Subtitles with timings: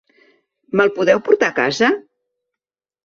[0.79, 1.91] Mel podeu portar a casa?